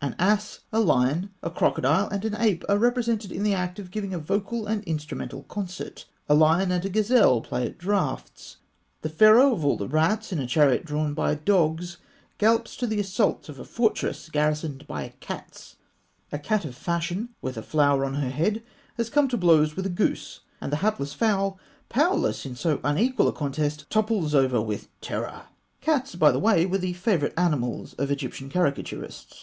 An 0.00 0.16
ass, 0.18 0.60
a 0.72 0.80
lion, 0.80 1.28
a 1.42 1.50
crocodile, 1.50 2.08
and 2.08 2.24
an 2.24 2.34
ape 2.38 2.64
are 2.66 2.78
represented 2.78 3.30
in 3.30 3.42
the 3.42 3.52
act 3.52 3.78
of 3.78 3.90
giving 3.90 4.14
a 4.14 4.18
vocal 4.18 4.66
and 4.66 4.82
instrumental 4.84 5.42
concert; 5.42 6.06
a 6.30 6.34
lion 6.34 6.72
and 6.72 6.82
a 6.86 6.88
gazelle 6.88 7.42
play 7.42 7.66
at 7.66 7.76
draughts; 7.76 8.56
the 9.02 9.10
Pharaoh 9.10 9.52
of 9.52 9.66
all 9.66 9.76
the 9.76 9.86
rats, 9.86 10.32
in 10.32 10.38
a 10.38 10.46
chariot 10.46 10.86
drawn 10.86 11.12
by 11.12 11.34
dogs, 11.34 11.98
gallops 12.38 12.74
to 12.78 12.86
the 12.86 13.00
assault 13.00 13.50
of 13.50 13.58
a 13.58 13.66
fortress 13.66 14.30
garrisoned 14.30 14.86
by 14.86 15.12
cats; 15.20 15.76
a 16.32 16.38
cat 16.38 16.64
of 16.64 16.74
fashion, 16.74 17.28
with 17.42 17.58
a 17.58 17.62
flower 17.62 18.02
on 18.06 18.14
her 18.14 18.30
head, 18.30 18.62
has 18.96 19.10
come 19.10 19.28
to 19.28 19.36
blows 19.36 19.76
with 19.76 19.84
a 19.84 19.90
goose, 19.90 20.40
and 20.58 20.72
the 20.72 20.76
hapless 20.76 21.12
fowl, 21.12 21.58
powerless 21.90 22.46
in 22.46 22.56
so 22.56 22.80
unequal 22.82 23.28
a 23.28 23.32
contest, 23.32 23.84
topples 23.90 24.34
over 24.34 24.58
with 24.58 24.88
terror. 25.02 25.48
Cats, 25.82 26.14
by 26.14 26.32
the 26.32 26.38
way, 26.40 26.64
were 26.64 26.78
the 26.78 26.94
favourite 26.94 27.34
animals 27.38 27.92
of 27.98 28.10
Egyptian 28.10 28.48
caricaturists. 28.48 29.40